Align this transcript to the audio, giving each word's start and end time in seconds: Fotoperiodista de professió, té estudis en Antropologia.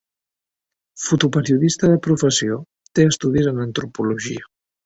Fotoperiodista 1.01 1.91
de 1.93 2.01
professió, 2.09 2.59
té 2.99 3.07
estudis 3.13 3.53
en 3.55 3.63
Antropologia. 3.67 4.53